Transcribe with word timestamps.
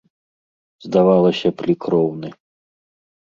Здавалася 0.85 1.47
б, 1.59 1.69
лік 1.69 1.81
роўны. 1.95 2.31